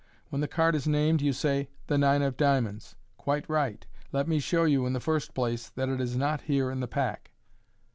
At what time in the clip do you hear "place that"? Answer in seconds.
5.35-5.89